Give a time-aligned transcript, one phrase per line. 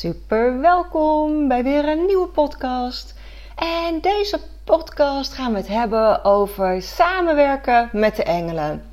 [0.00, 3.14] Super welkom bij weer een nieuwe podcast.
[3.56, 8.84] En deze podcast gaan we het hebben over samenwerken met de engelen.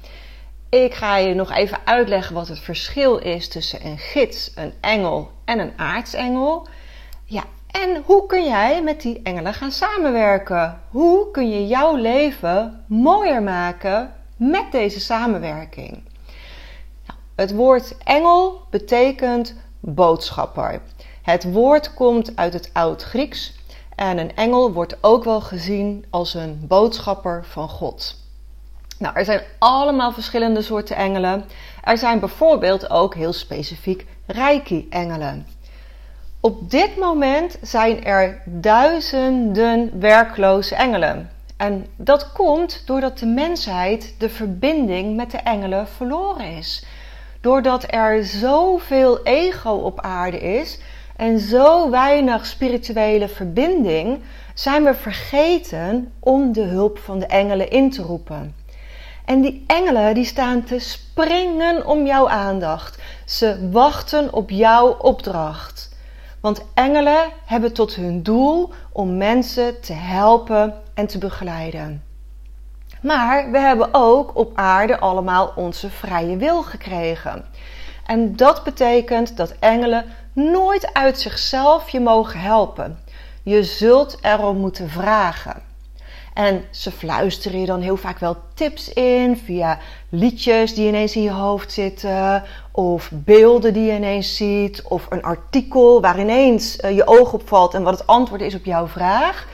[0.70, 5.32] Ik ga je nog even uitleggen wat het verschil is tussen een gids, een engel
[5.46, 6.68] en een aartsengel.
[7.26, 10.82] Ja, en hoe kun jij met die engelen gaan samenwerken?
[10.90, 16.04] Hoe kun je jouw leven mooier maken met deze samenwerking?
[17.06, 20.82] Nou, het woord engel betekent boodschapper.
[21.28, 23.54] Het woord komt uit het Oud-Grieks
[23.96, 28.16] en een engel wordt ook wel gezien als een boodschapper van God.
[29.00, 31.46] Nou, er zijn allemaal verschillende soorten engelen.
[31.84, 35.48] Er zijn bijvoorbeeld ook heel specifiek Reiki-engelen.
[36.40, 41.32] Op dit moment zijn er duizenden werkloze engelen.
[41.58, 46.86] En dat komt doordat de mensheid de verbinding met de engelen verloren is.
[47.42, 50.80] Doordat er zoveel ego op aarde is
[51.18, 54.20] en zo weinig spirituele verbinding,
[54.54, 58.56] zijn we vergeten om de hulp van de engelen in te roepen.
[59.26, 63.02] En die engelen die staan te springen om jouw aandacht.
[63.26, 65.96] Ze wachten op jouw opdracht.
[66.42, 72.04] Want engelen hebben tot hun doel om mensen te helpen en te begeleiden.
[73.02, 77.46] Maar we hebben ook op aarde allemaal onze vrije wil gekregen.
[78.06, 80.06] En dat betekent dat engelen
[80.38, 83.00] nooit uit zichzelf je mogen helpen.
[83.44, 85.62] Je zult erom moeten vragen.
[86.34, 91.22] En ze fluisteren je dan heel vaak wel tips in via liedjes die ineens in
[91.22, 96.96] je hoofd zitten, of beelden die je ineens ziet, of een artikel waar ineens eh,
[96.96, 99.48] je oog op valt en wat het antwoord is op jouw vraag.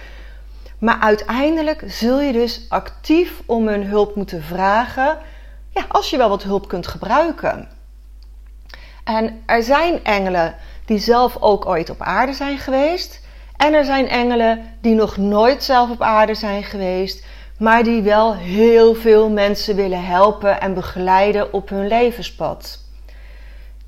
[0.79, 5.17] Maar uiteindelijk zul je dus actief om hun hulp moeten vragen,
[5.69, 7.69] ja, als je wel wat hulp kunt gebruiken.
[9.03, 10.55] En er zijn engelen
[10.93, 13.21] die zelf ook ooit op aarde zijn geweest.
[13.57, 17.25] En er zijn engelen die nog nooit zelf op aarde zijn geweest,
[17.59, 22.79] maar die wel heel veel mensen willen helpen en begeleiden op hun levenspad.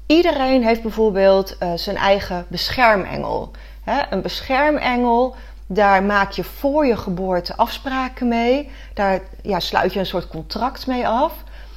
[0.07, 3.51] Iedereen heeft bijvoorbeeld uh, zijn eigen beschermengel.
[4.09, 5.35] een beschermengel,
[5.67, 8.71] daar maak je voor je geboorte afspraken mee.
[8.93, 11.33] Daar ja, sluit je een soort contract mee af.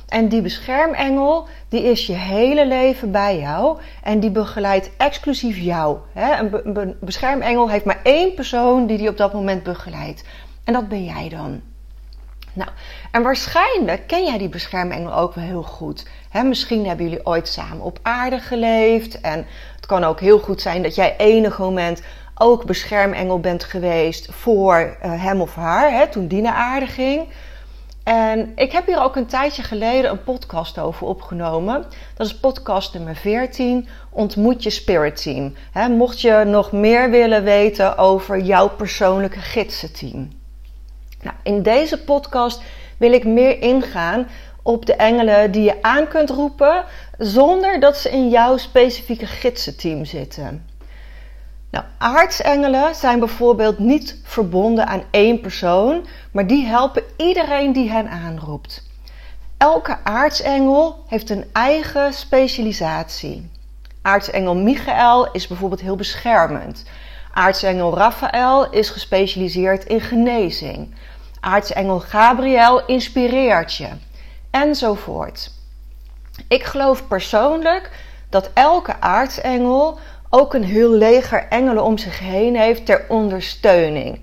[0.09, 5.99] En die beschermengel, die is je hele leven bij jou en die begeleidt exclusief jou.
[6.15, 10.25] Een beschermengel heeft maar één persoon die die op dat moment begeleidt.
[10.65, 11.61] En dat ben jij dan.
[12.53, 12.71] Nou,
[13.11, 16.07] en waarschijnlijk ken jij die beschermengel ook wel heel goed.
[16.45, 19.21] misschien hebben jullie ooit samen op aarde geleefd.
[19.21, 19.47] En
[19.77, 22.03] het kan ook heel goed zijn dat jij enig moment
[22.35, 27.29] ook beschermengel bent geweest voor uh, hem of haar, toen die naar aarde ging.
[28.09, 31.85] En ik heb hier ook een tijdje geleden een podcast over opgenomen.
[32.15, 35.55] Dat is podcast nummer 14, Ontmoet je Spirit Team.
[35.91, 40.29] mocht je nog meer willen weten over jouw persoonlijke gidsenteam.
[41.23, 42.63] Nou, in deze podcast
[42.99, 44.29] wil ik meer ingaan
[44.63, 46.85] op de engelen die je aan kunt roepen
[47.19, 50.68] zonder dat ze in jouw specifieke gidsenteam zitten.
[51.71, 58.09] Nou, aartsengelen zijn bijvoorbeeld niet verbonden aan één persoon, maar die helpen iedereen die hen
[58.09, 58.87] aanroept.
[59.59, 63.51] Elke aartsengel heeft een eigen specialisatie.
[64.03, 66.85] Aartsengel Michael is bijvoorbeeld heel beschermend.
[67.33, 70.95] Aartsengel Raphaël is gespecialiseerd in genezing.
[71.41, 73.89] Aartsengel Gabriel inspireert je.
[74.51, 75.51] Enzovoort.
[76.49, 77.91] Ik geloof persoonlijk
[78.29, 79.99] dat elke aartsengel
[80.31, 84.21] ook een heel leger engelen om zich heen heeft ter ondersteuning.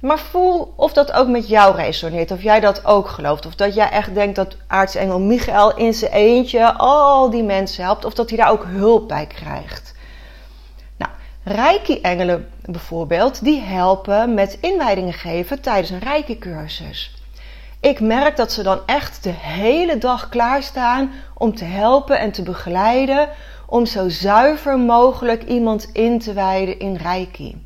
[0.00, 3.46] Maar voel of dat ook met jou resoneert, of jij dat ook gelooft.
[3.46, 8.04] Of dat jij echt denkt dat aartsengel Michael in zijn eentje al die mensen helpt,
[8.04, 9.94] of dat hij daar ook hulp bij krijgt.
[10.96, 11.10] Nou,
[11.42, 17.14] Reiki-engelen bijvoorbeeld, die helpen met inwijdingen geven tijdens een Reiki-cursus.
[17.80, 22.42] Ik merk dat ze dan echt de hele dag klaarstaan om te helpen en te
[22.42, 23.28] begeleiden
[23.66, 27.64] om zo zuiver mogelijk iemand in te wijden in Reiki.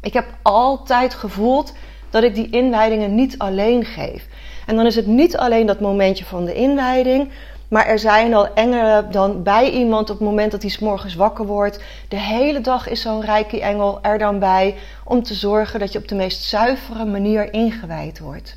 [0.00, 1.72] Ik heb altijd gevoeld
[2.10, 4.26] dat ik die inwijdingen niet alleen geef.
[4.66, 7.30] En dan is het niet alleen dat momentje van de inwijding,
[7.68, 11.46] maar er zijn al engelen dan bij iemand op het moment dat hij morgens wakker
[11.46, 11.80] wordt.
[12.08, 14.74] De hele dag is zo'n rijke engel er dan bij
[15.04, 18.56] om te zorgen dat je op de meest zuivere manier ingewijd wordt.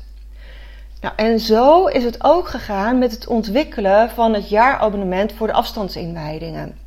[1.00, 5.52] Nou, en zo is het ook gegaan met het ontwikkelen van het jaarabonnement voor de
[5.52, 6.78] afstandsinwijdingen.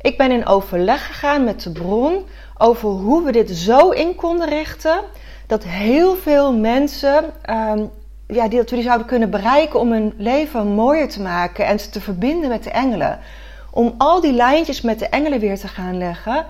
[0.00, 2.26] Ik ben in overleg gegaan met de bron
[2.58, 5.00] over hoe we dit zo in konden richten
[5.46, 7.90] dat heel veel mensen um,
[8.26, 11.80] ja, die, dat we die zouden kunnen bereiken om hun leven mooier te maken en
[11.80, 13.18] ze te verbinden met de engelen.
[13.70, 16.46] Om al die lijntjes met de engelen weer te gaan leggen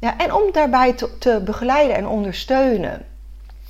[0.00, 3.02] ja, en om daarbij te begeleiden en ondersteunen.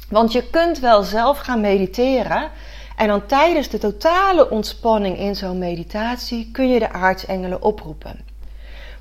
[0.09, 2.51] Want je kunt wel zelf gaan mediteren
[2.99, 8.21] en dan tijdens de totale ontspanning in zo'n meditatie kun je de aartsengelen oproepen.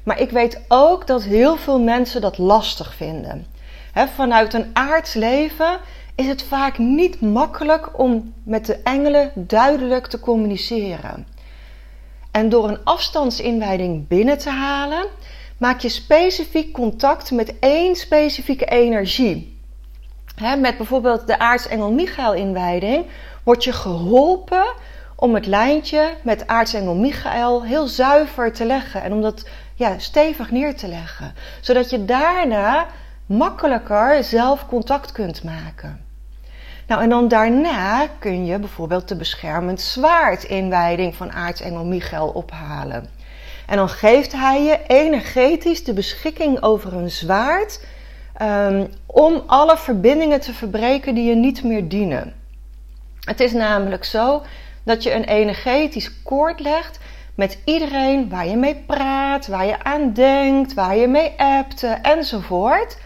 [0.04, 3.46] Maar ik weet ook dat heel veel mensen dat lastig vinden.
[4.16, 5.80] vanuit een aards leven
[6.16, 11.28] is het vaak niet makkelijk om met de engelen duidelijk te communiceren.
[12.32, 15.06] En door een afstandsinwijding binnen te halen,
[15.58, 19.60] maak je specifiek contact met één specifieke energie.
[20.60, 23.06] met bijvoorbeeld de aartsengel Michael-inwijding
[23.48, 24.66] word je geholpen
[25.16, 30.52] om het lijntje met aartsengel Michael heel zuiver te leggen en om dat ja, stevig
[30.52, 32.88] neer te leggen, zodat je daarna
[33.26, 36.06] makkelijker zelf contact kunt maken.
[36.88, 43.10] Nou, en dan daarna kun je bijvoorbeeld de beschermend zwaard inwijding van aartsengel Michael ophalen.
[43.68, 47.86] En dan geeft hij je energetisch de beschikking over een zwaard
[48.42, 52.46] um, om alle verbindingen te verbreken die je niet meer dienen.
[53.28, 54.42] Het is namelijk zo
[54.84, 57.00] dat je een energetisch koord legt
[57.36, 62.98] met iedereen waar je mee praat, waar je aan denkt, waar je mee appt enzovoort.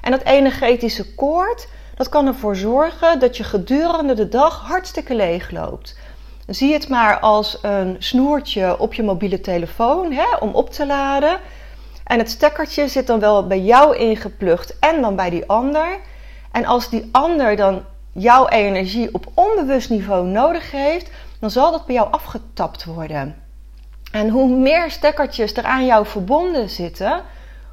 [0.00, 5.50] En dat energetische koord, dat kan ervoor zorgen dat je gedurende de dag hartstikke leeg
[5.50, 5.98] loopt.
[6.46, 11.38] Zie het maar als een snoertje op je mobiele telefoon hè, om op te laden.
[12.04, 15.98] En het stekkertje zit dan wel bij jou ingeplucht en dan bij die ander.
[16.52, 17.84] En als die ander dan
[18.16, 21.10] jouw energie op onbewust niveau nodig heeft,
[21.40, 23.36] dan zal dat bij jou afgetapt worden.
[24.12, 27.22] En hoe meer stekkertjes er aan jou verbonden zitten,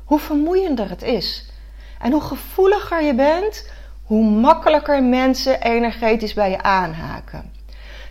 [0.06, 1.51] hoe vermoeiender het is.
[2.00, 3.69] En hoe gevoeliger je bent,
[4.04, 7.51] hoe makkelijker mensen energetisch bij je aanhaken.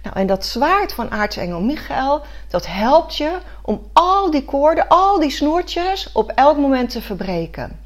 [0.02, 5.20] Nou, en dat zwaard van aartsengel Michael, dat helpt je om al die koorden, al
[5.20, 7.81] die snoertjes op elk moment te verbreken.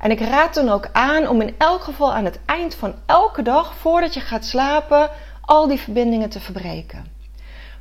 [0.00, 3.42] En ik raad dan ook aan om in elk geval aan het eind van elke
[3.42, 5.10] dag, voordat je gaat slapen,
[5.40, 7.06] al die verbindingen te verbreken.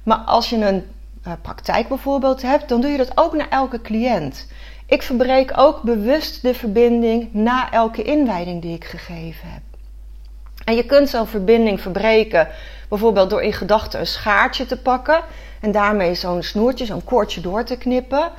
[0.03, 0.91] Maar als je een
[1.27, 4.47] uh, praktijk bijvoorbeeld hebt, dan doe je dat ook naar elke cliënt.
[4.85, 9.61] Ik verbreek ook bewust de verbinding na elke inwijding die ik gegeven heb.
[10.65, 12.47] En je kunt zo'n verbinding verbreken,
[12.89, 15.23] bijvoorbeeld door in gedachten een schaartje te pakken
[15.61, 18.31] en daarmee zo'n snoertje, zo'n koordje door te knippen.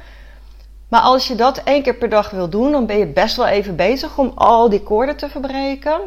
[0.94, 3.46] Maar als je dat één keer per dag wil doen, dan ben je best wel
[3.46, 6.00] even bezig om al die koorden te verbreken.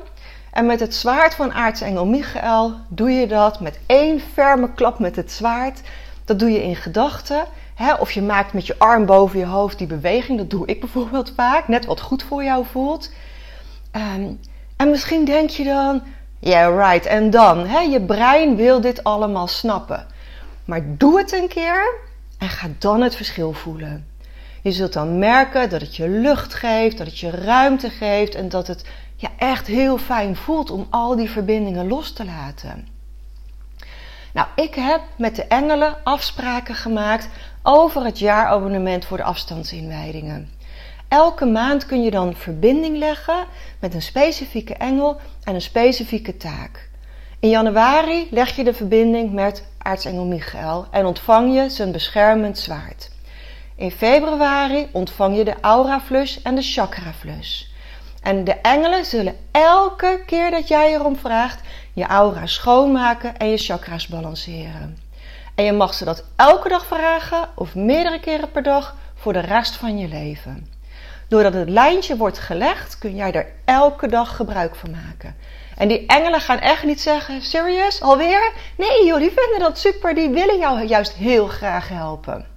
[0.52, 5.16] En met het zwaard van aartsengel Michael doe je dat met één ferme klap met
[5.16, 5.82] het zwaard.
[6.26, 7.46] Dat doe je in gedachten.
[8.00, 10.38] Of je maakt met je arm boven je hoofd die beweging.
[10.38, 11.68] Dat doe ik bijvoorbeeld vaak.
[11.68, 13.12] Net wat goed voor jou voelt.
[13.92, 14.32] Ehm,
[14.78, 16.02] en misschien denk je dan,
[16.40, 17.90] yeah right, en dan?
[17.90, 20.06] Je brein wil dit allemaal snappen.
[20.66, 21.94] Maar doe het een keer
[22.38, 24.16] en ga dan het verschil voelen.
[24.62, 28.50] Je zult dan merken dat het je lucht geeft, dat het je ruimte geeft en
[28.50, 28.86] dat het
[29.16, 32.88] ja, echt heel fijn voelt om al die verbindingen los te laten.
[34.34, 37.30] Nou, ik heb met de engelen afspraken gemaakt
[37.64, 40.50] over het jaarabonnement voor de afstandsinwijdingen.
[41.08, 43.46] Elke maand kun je dan verbinding leggen
[43.80, 46.90] met een specifieke engel en een specifieke taak.
[47.40, 53.10] In januari leg je de verbinding met aartsengel Michael en ontvang je zijn beschermend zwaard.
[53.78, 57.64] In februari ontvang je de aura flush en de chakra flush.
[58.22, 61.62] En de engelen zullen elke keer dat jij erom vraagt
[61.94, 64.98] je aura schoonmaken en je chakras balanceren.
[65.56, 69.40] En je mag ze dat elke dag vragen of meerdere keren per dag voor de
[69.40, 70.68] rest van je leven.
[71.28, 75.36] Doordat het lijntje wordt gelegd, kun jij er elke dag gebruik van maken.
[75.76, 78.52] En die engelen gaan echt niet zeggen: Serious, alweer?
[78.78, 80.16] Nee, joh, die vinden dat super.
[80.16, 82.57] Die willen jou juist heel graag helpen.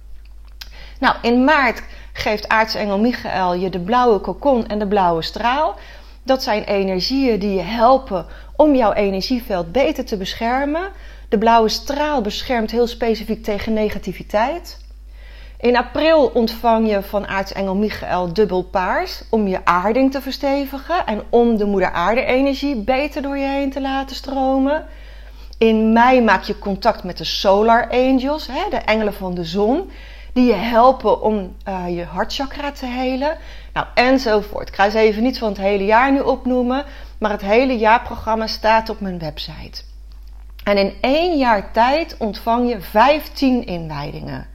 [1.01, 5.75] Nou, in maart geeft aartsengel Michael je de blauwe kokon en de blauwe straal.
[6.23, 10.89] Dat zijn energieën die je helpen om jouw energieveld beter te beschermen.
[11.29, 14.79] De blauwe straal beschermt heel specifiek tegen negativiteit.
[15.59, 21.21] In april ontvang je van aartsengel Michael dubbel paars om je aarding te verstevigen en
[21.29, 24.85] om de moeder aarde energie beter door je heen te laten stromen.
[25.57, 29.91] In mei maak je contact met de Solar Angels, de engelen van de zon.
[30.33, 33.37] Die je helpen om uh, je hartchakra te helen.
[33.73, 34.67] Nou, enzovoort.
[34.67, 36.85] Ik ga ze even niet van het hele jaar nu opnoemen.
[37.19, 39.81] Maar het hele jaarprogramma staat op mijn website.
[40.63, 44.47] En in één jaar tijd ontvang je 15 inwijdingen.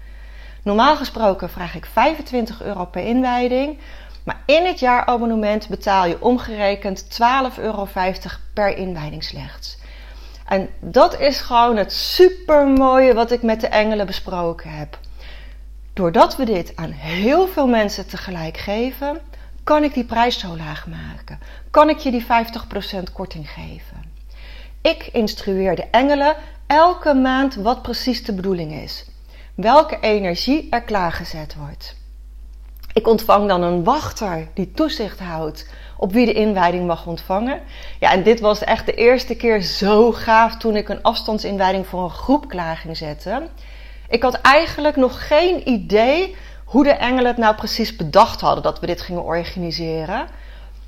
[0.62, 3.78] Normaal gesproken vraag ik 25 euro per inwijding.
[4.24, 7.88] Maar in het jaarabonnement betaal je omgerekend 12,50 euro
[8.54, 9.78] per inwijding slechts.
[10.46, 14.98] En dat is gewoon het supermooie wat ik met de engelen besproken heb.
[15.96, 19.20] Doordat we dit aan heel veel mensen tegelijk geven,
[19.64, 21.38] kan ik die prijs zo laag maken.
[21.70, 24.12] Kan ik je die 50% korting geven.
[24.80, 26.36] Ik instrueer de engelen
[26.66, 29.06] elke maand wat precies de bedoeling is.
[29.54, 31.96] Welke energie er klaargezet wordt.
[32.92, 37.60] Ik ontvang dan een wachter die toezicht houdt op wie de inwijding mag ontvangen.
[38.00, 42.04] Ja, en dit was echt de eerste keer zo gaaf toen ik een afstandsinwijding voor
[42.04, 43.48] een groep klaar ging zetten.
[44.08, 48.80] Ik had eigenlijk nog geen idee hoe de engelen het nou precies bedacht hadden dat
[48.80, 50.26] we dit gingen organiseren.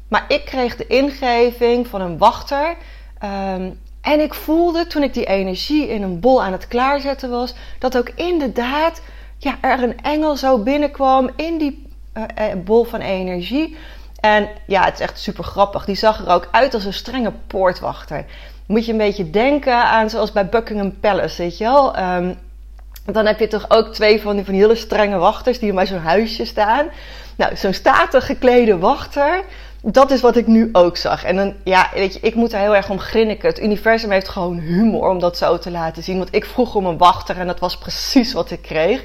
[0.08, 2.76] Maar ik kreeg de ingeving van een wachter.
[3.18, 3.70] Ehm,
[4.00, 7.96] en ik voelde toen ik die energie in een bol aan het klaarzetten was, dat
[7.96, 9.00] ook inderdaad
[9.38, 12.24] ja, er een engel zo binnenkwam in die uh,
[12.64, 13.76] bol van energie.
[14.20, 15.84] En ja, het is echt super grappig.
[15.84, 18.24] Die zag er ook uit als een strenge poortwachter.
[18.66, 21.94] Moet je een beetje denken aan zoals bij Buckingham Palace, weet je wel?
[21.94, 22.34] Ehm,
[23.12, 25.98] dan heb je toch ook twee van die, van hele strenge wachters die bij zo'n
[25.98, 26.88] huisje staan.
[27.36, 29.44] Nou, zo'n statig geklede wachter,
[29.82, 31.24] dat is wat ik nu ook zag.
[31.24, 33.48] En dan, ja, weet je, ik moet er heel erg om grinniken.
[33.48, 36.18] Het universum heeft gewoon humor om dat zo te laten zien.
[36.18, 39.04] Want ik vroeg om een wachter en dat was precies wat ik kreeg.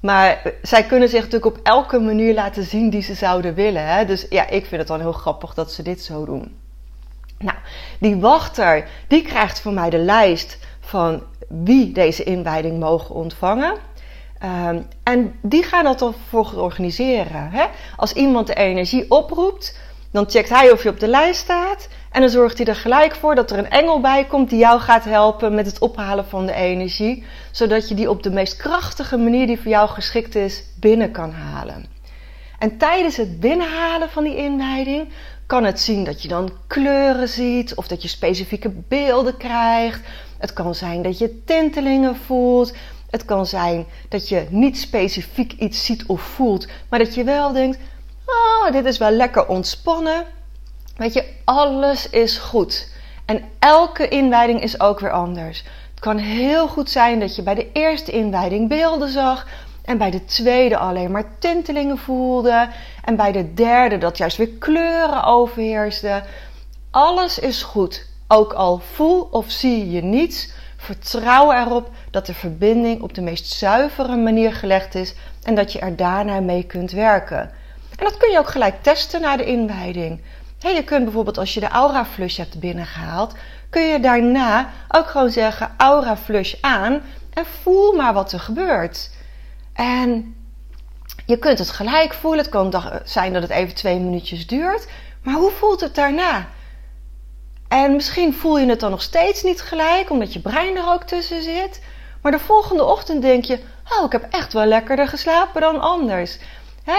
[0.00, 3.86] Maar zij kunnen zich natuurlijk op elke manier laten zien die ze zouden willen.
[3.86, 4.04] Hè?
[4.04, 6.56] Dus ja, ik vind het dan heel grappig dat ze dit zo doen.
[7.38, 7.58] Nou,
[7.98, 11.22] die wachter, die krijgt van mij de lijst van
[11.62, 13.74] wie deze inwijding mogen ontvangen.
[14.44, 17.50] Um, en die gaan dat dan voor organiseren.
[17.50, 17.64] Hè?
[17.96, 19.78] Als iemand de energie oproept,
[20.10, 21.88] dan checkt hij of je op de lijst staat.
[22.10, 24.80] En dan zorgt hij er gelijk voor dat er een engel bij komt die jou
[24.80, 27.24] gaat helpen met het ophalen van de energie.
[27.50, 31.32] Zodat je die op de meest krachtige manier die voor jou geschikt is binnen kan
[31.32, 31.86] halen.
[32.58, 35.08] En tijdens het binnenhalen van die inwijding
[35.46, 40.00] kan het zien dat je dan kleuren ziet of dat je specifieke beelden krijgt.
[40.38, 42.72] Het kan zijn dat je tintelingen voelt.
[43.10, 47.52] Het kan zijn dat je niet specifiek iets ziet of voelt, maar dat je wel
[47.52, 47.78] denkt:
[48.26, 50.24] oh, dit is wel lekker ontspannen.
[50.96, 52.92] Weet je, alles is goed.
[53.24, 55.64] En elke inwijding is ook weer anders.
[55.90, 59.46] Het kan heel goed zijn dat je bij de eerste inwijding beelden zag.
[59.84, 62.68] En bij de tweede alleen maar tintelingen voelde.
[63.04, 66.24] En bij de derde dat juist weer kleuren overheersten.
[66.90, 68.06] Alles is goed.
[68.34, 73.46] Ook al voel of zie je niets, vertrouw erop dat de verbinding op de meest
[73.46, 77.50] zuivere manier gelegd is en dat je er daarna mee kunt werken.
[77.96, 80.20] En dat kun je ook gelijk testen na de inwijding.
[80.58, 83.34] je kunt bijvoorbeeld als je de Aura Flush hebt binnengehaald,
[83.70, 87.02] kun je daarna ook gewoon zeggen Aura Flush aan
[87.34, 89.10] en voel maar wat er gebeurt.
[89.72, 90.34] En
[91.26, 92.40] je kunt het gelijk voelen.
[92.40, 92.74] Het kan
[93.04, 94.88] zijn dat het even twee minuutjes duurt.
[95.22, 96.46] Maar hoe voelt het daarna?
[97.82, 101.02] En misschien voel je het dan nog steeds niet gelijk, omdat je brein er ook
[101.02, 101.80] tussen zit.
[102.22, 103.58] Maar de volgende ochtend denk je:
[103.98, 106.38] Oh, ik heb echt wel lekkerder geslapen dan anders.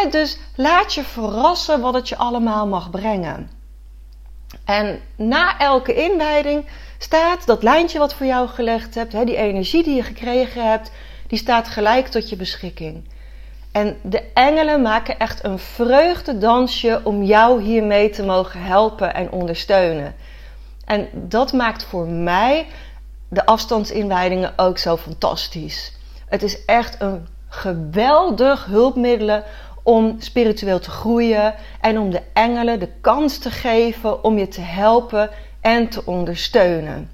[0.09, 3.49] dus laat je verrassen wat het je allemaal mag brengen.
[4.65, 6.65] En na elke inwijding
[6.97, 10.91] staat dat lijntje wat voor jou gelegd hebt, die energie die je gekregen hebt,
[11.27, 13.09] die staat gelijk tot je beschikking.
[13.71, 20.15] En de engelen maken echt een vreugdedansje om jou hiermee te mogen helpen en ondersteunen.
[20.85, 22.67] En dat maakt voor mij
[23.29, 25.93] de afstandsinwijdingen ook zo fantastisch.
[26.25, 29.43] Het is echt een geweldig hulpmiddel
[29.83, 34.61] om spiritueel te groeien en om de engelen de kans te geven om je te
[34.61, 35.29] helpen
[35.61, 37.09] en te ondersteunen.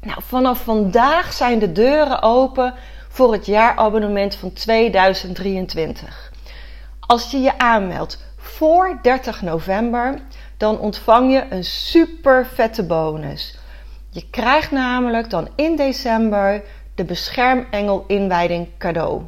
[0.00, 2.74] Nou, vanaf vandaag zijn de deuren open
[3.08, 6.32] voor het jaarabonnement van 2023.
[7.00, 10.20] Als je je aanmeldt voor 30 november,
[10.64, 13.58] dan ontvang je een super vette bonus.
[14.10, 16.62] Je krijgt namelijk dan in december
[16.94, 19.22] de beschermengel inwijding cadeau.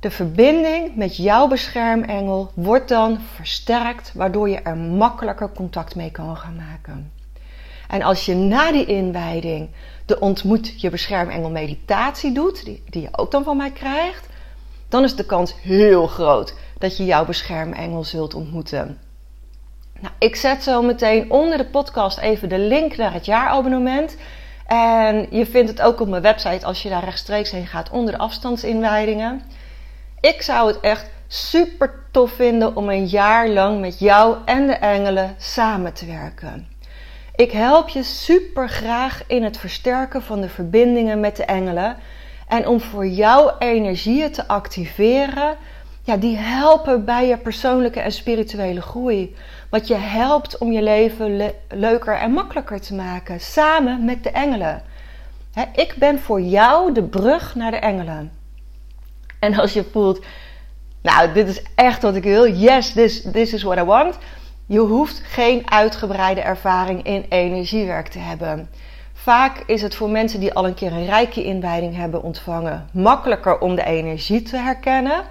[0.00, 6.36] De verbinding met jouw beschermengel wordt dan versterkt, waardoor je er makkelijker contact mee kan
[6.36, 7.12] gaan maken.
[7.88, 9.70] En als je na die inwijding
[10.06, 14.26] de ontmoet je beschermengel meditatie doet, die, die je ook dan van mij krijgt,
[14.88, 18.98] dan is de kans heel groot dat je jouw beschermengel zult ontmoeten.
[20.02, 24.16] Nou, ik zet zo meteen onder de podcast even de link naar het jaarabonnement.
[24.66, 28.12] En je vindt het ook op mijn website als je daar rechtstreeks heen gaat onder
[28.12, 29.42] de afstandsinwijdingen.
[30.20, 34.72] Ik zou het echt super tof vinden om een jaar lang met jou en de
[34.72, 36.68] engelen samen te werken.
[37.36, 41.96] Ik help je super graag in het versterken van de verbindingen met de engelen
[42.48, 45.56] en om voor jouw energieën te activeren,
[46.04, 49.34] ja, die helpen bij je persoonlijke en spirituele groei.
[49.72, 54.82] Wat je helpt om je leven leuker en makkelijker te maken, samen met de engelen.
[55.74, 58.32] ik ben voor jou de brug naar de engelen.
[59.38, 60.24] En als je voelt,
[61.02, 64.18] nou, dit is echt wat ik wil, yes, this, this is what I want.
[64.66, 68.70] Je hoeft geen uitgebreide ervaring in energiewerk te hebben.
[69.12, 73.58] Vaak is het voor mensen die al een keer een rijke inwijding hebben ontvangen makkelijker
[73.58, 75.24] om de energie te herkennen.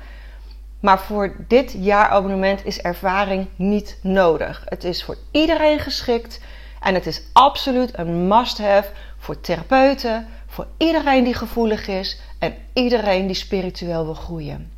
[0.81, 4.63] Maar voor dit jaarabonnement is ervaring niet nodig.
[4.65, 6.41] Het is voor iedereen geschikt
[6.79, 13.27] en het is absoluut een must-have voor therapeuten, voor iedereen die gevoelig is en iedereen
[13.27, 14.71] die spiritueel wil groeien.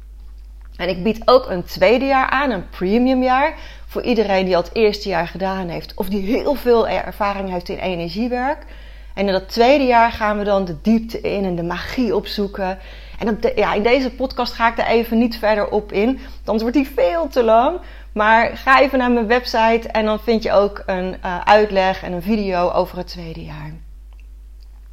[0.76, 3.56] En ik bied ook een tweede jaar aan, een premium jaar,
[3.86, 7.70] voor iedereen die al het eerste jaar gedaan heeft of die heel veel ervaring heeft
[7.70, 8.66] in energiewerk.
[9.14, 12.80] En in dat tweede jaar gaan we dan de diepte in en de magie opzoeken.
[13.28, 16.78] En ja, in deze podcast ga ik daar even niet verder op in, anders wordt
[16.78, 17.80] die veel te lang.
[18.14, 22.12] Maar ga even naar mijn website en dan vind je ook een uh, uitleg en
[22.12, 23.74] een video over het tweede jaar.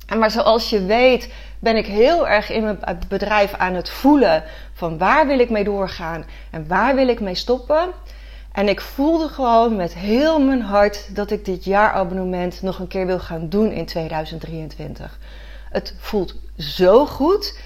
[0.07, 4.45] En maar zoals je weet ben ik heel erg in mijn bedrijf aan het voelen
[4.73, 7.89] van waar wil ik mee doorgaan en waar wil ik mee stoppen.
[8.53, 13.07] En ik voelde gewoon met heel mijn hart dat ik dit jaarabonnement nog een keer
[13.07, 15.19] wil gaan doen in 2023.
[15.71, 17.59] Het voelt zo goed.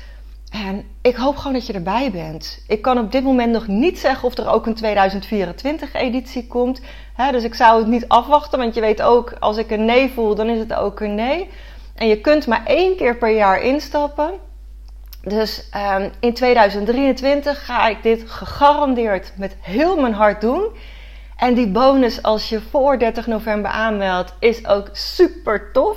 [0.62, 2.64] En ik hoop gewoon dat je erbij bent.
[2.68, 6.80] Ik kan op dit moment nog niet zeggen of er ook een 2024 editie komt.
[7.30, 10.34] dus ik zou het niet afwachten, want je weet ook, als ik een nee voel,
[10.34, 11.48] dan is het ook een nee.
[11.94, 14.30] En je kunt maar één keer per jaar instappen.
[15.22, 20.68] Dus um, in 2023 ga ik dit gegarandeerd met heel mijn hart doen.
[21.36, 25.96] En die bonus als je voor 30 november aanmeldt is ook super tof.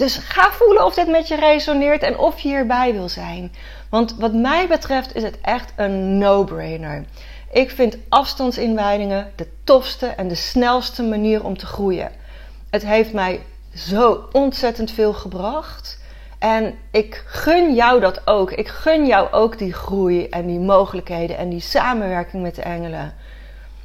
[0.00, 3.52] Dus ga voelen of dit met je resoneert en of je hierbij wil zijn.
[3.90, 7.04] Want wat mij betreft is het echt een no-brainer.
[7.52, 12.10] Ik vind afstandsinwijdingen de tofste en de snelste manier om te groeien.
[12.70, 13.40] Het heeft mij
[13.74, 15.98] zo ontzettend veel gebracht.
[16.38, 18.52] En ik gun jou dat ook.
[18.52, 23.14] Ik gun jou ook die groei en die mogelijkheden en die samenwerking met de engelen.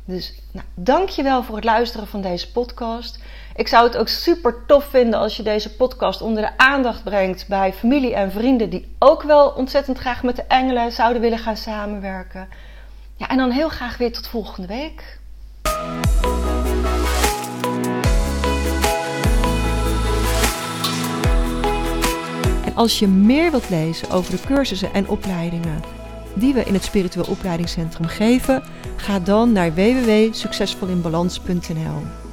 [0.05, 3.19] Dus nou, dank je wel voor het luisteren van deze podcast.
[3.55, 7.47] Ik zou het ook super tof vinden als je deze podcast onder de aandacht brengt
[7.47, 11.57] bij familie en vrienden die ook wel ontzettend graag met de engelen zouden willen gaan
[11.57, 12.47] samenwerken.
[13.15, 15.17] Ja, en dan heel graag weer tot volgende week.
[22.75, 25.94] als je meer wilt lezen over de cursussen en opleidingen
[26.35, 28.63] die we in het Spiritueel Opleidingscentrum geven,
[28.95, 32.24] ga dan naar www.succesvolinbalans.nl.